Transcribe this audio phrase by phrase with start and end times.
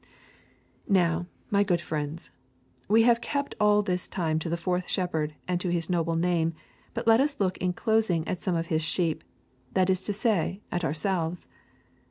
[0.89, 2.31] Now, my good friends,
[2.87, 6.55] we have kept all this time to the fourth shepherd and to his noble name,
[6.95, 9.23] but let us look in closing at some of his sheep,
[9.73, 11.45] that is to say, at ourselves.